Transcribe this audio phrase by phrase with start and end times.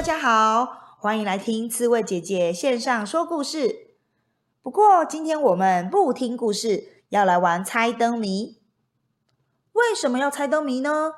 [0.00, 3.98] 大家好欢迎来听刺猬姐姐线上说故事。
[4.62, 8.62] 不过今天我们不听故事，要来玩猜灯谜。
[9.72, 11.12] 为什么要猜灯谜呢？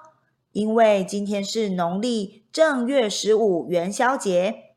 [0.51, 4.75] 因为今天是农历正月十五元宵节，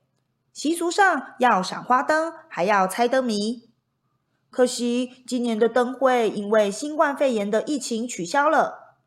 [0.54, 3.72] 习俗上要赏花灯，还要猜灯谜。
[4.52, 8.98] 可惜今年的灯会因为新冠肺炎的疫情取消了。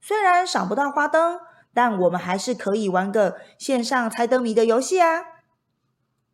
[0.00, 1.40] 虽然赏不到花灯，
[1.72, 5.24] 但我们还是可以玩个线上猜灯谜的游戏啊！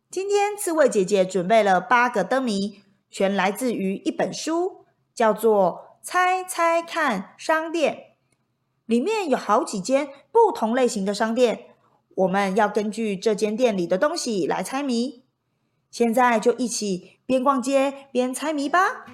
[0.09, 7.93] 今天刺猬姐姐准备了八个灯谜，全来自于一本书，叫做《猜猜看商店》。
[8.85, 11.65] 里面有好几间不同类型的商店，
[12.15, 15.23] 我们要根据这间店里的东西来猜谜。
[15.89, 19.05] 现在就一起边逛街边猜谜吧！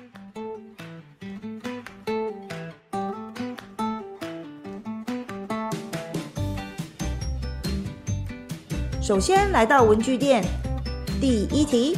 [9.02, 10.44] 首先来到文具店，
[11.19, 11.97] 第一题。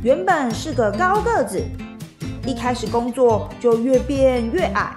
[0.00, 1.60] 原本是个高个子，
[2.46, 4.94] 一开始工作就越变越矮。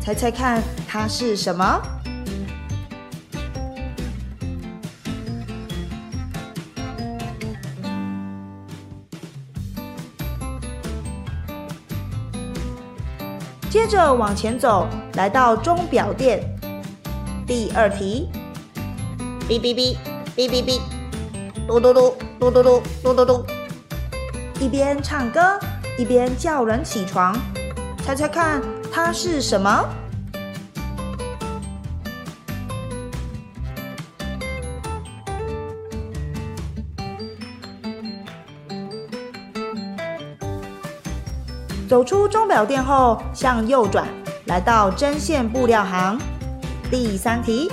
[0.00, 1.78] 猜猜看，他是什么？
[13.68, 16.42] 接着往前走，来到钟表店，
[17.46, 18.30] 第二题。
[19.48, 19.96] 哔哔哔，
[20.36, 20.80] 哔哔哔，
[21.66, 23.46] 嘟嘟嘟，嘟嘟嘟，嘟嘟嘟。
[24.60, 25.58] 一边唱歌
[25.98, 27.36] 一边叫人起床，
[28.04, 28.62] 猜猜看
[28.92, 29.84] 它是什么？
[41.88, 44.06] 走出钟表店后，向右转，
[44.46, 46.18] 来到针线布料行。
[46.90, 47.70] 第三题。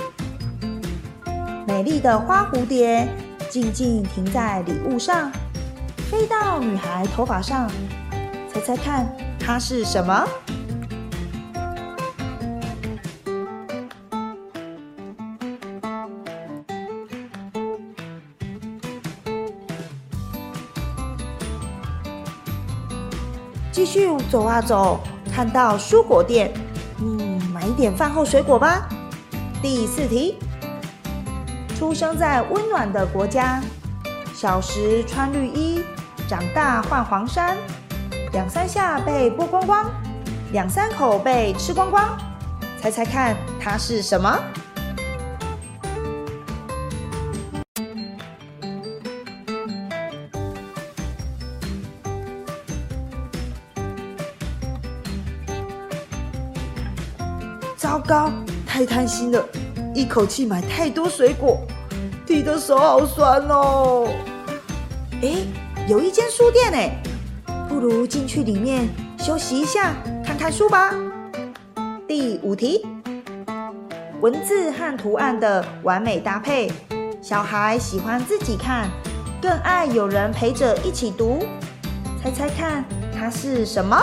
[1.70, 3.08] 美丽的花蝴蝶
[3.48, 5.30] 静静停在礼物上，
[6.10, 7.70] 飞到女孩头发上，
[8.52, 9.06] 猜猜看
[9.38, 10.26] 它是什么？
[23.70, 24.98] 继续走啊走，
[25.32, 26.52] 看到蔬果店，
[26.98, 28.88] 嗯，买一点饭后水果吧。
[29.62, 30.36] 第四题。
[31.80, 33.58] 出生在温暖的国家，
[34.34, 35.82] 小时穿绿衣，
[36.28, 37.56] 长大换黄衫，
[38.32, 39.90] 两三下被剥光光，
[40.52, 42.18] 两三口被吃光光。
[42.82, 44.38] 猜猜看，它是什么？
[57.74, 58.30] 糟糕，
[58.66, 59.42] 太贪心了。
[59.92, 61.58] 一口气买太多水果，
[62.24, 64.08] 提的手好酸哦。
[65.20, 65.46] 诶，
[65.88, 66.92] 有一间书店诶，
[67.68, 69.92] 不如进去里面休息一下，
[70.24, 70.94] 看看书吧。
[72.06, 72.86] 第五题，
[74.20, 76.70] 文字和图案的完美搭配，
[77.20, 78.88] 小孩喜欢自己看，
[79.42, 81.40] 更爱有人陪着一起读。
[82.22, 83.96] 猜猜看，它是什么？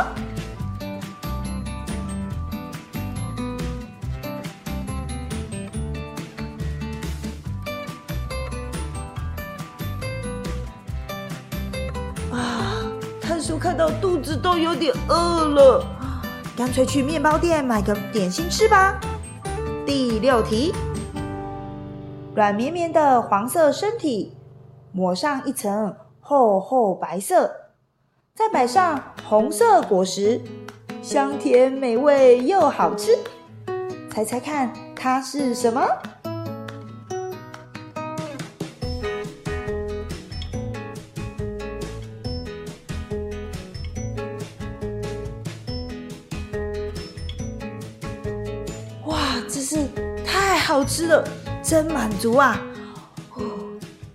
[13.48, 15.82] 书看到肚子都有点饿了，
[16.58, 19.00] 干脆去面包店买个点心吃吧。
[19.86, 20.74] 第六题，
[22.36, 24.36] 软绵绵的黄色身体，
[24.92, 27.50] 抹上一层厚厚白色，
[28.36, 30.42] 再摆上红色果实，
[31.02, 33.18] 香甜美味又好吃。
[34.12, 35.88] 猜猜看，它是什么？
[49.70, 49.86] 是
[50.26, 51.28] 太好吃了，
[51.62, 52.58] 真满足啊！
[53.36, 53.42] 哦，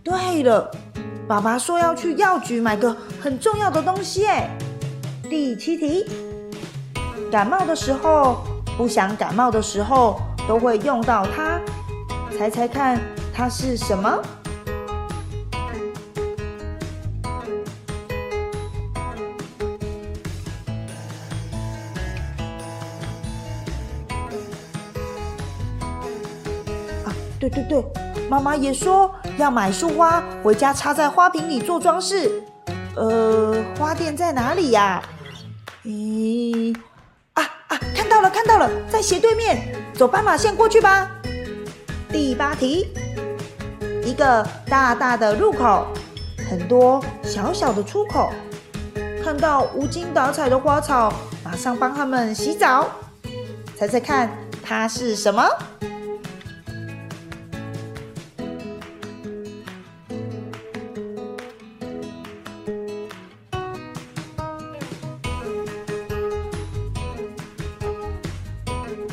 [0.02, 0.70] 对了，
[1.28, 4.48] 爸爸说要去药局买个很重要的东西哎。
[5.28, 6.06] 第七题，
[7.30, 8.42] 感冒的时候，
[8.78, 11.60] 不想感冒的时候，都会用到它。
[12.38, 12.98] 猜猜看，
[13.30, 14.22] 它是什么？
[27.42, 27.84] 对对对，
[28.28, 32.40] 妈妈也说要买束花回家插在花瓶里做装饰。
[32.94, 35.02] 呃，花店在哪里呀？
[35.84, 36.72] 咦，
[37.32, 41.10] 啊啊，看到了看到了，在斜对面，走斑马线过去吧。
[42.12, 42.92] 第八题，
[44.04, 45.88] 一个大大的入口，
[46.48, 48.30] 很多小小的出口。
[49.24, 51.12] 看到无精打采的花草，
[51.42, 52.86] 马上帮他们洗澡。
[53.76, 54.30] 猜猜看，
[54.62, 55.44] 它是什么？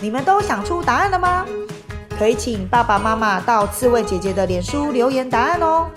[0.02, 1.46] 你们都想出答案了吗？
[2.18, 5.88] 可以请爸爸妈妈到刺猬姐姐的脸书留言答案哦。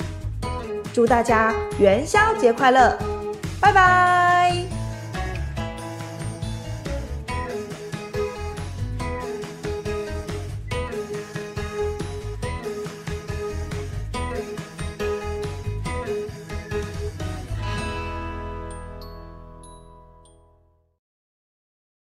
[0.93, 2.97] 祝大家元宵节快乐，
[3.61, 4.72] 拜拜。